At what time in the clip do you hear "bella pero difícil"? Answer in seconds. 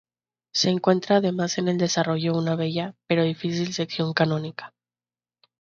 2.55-3.71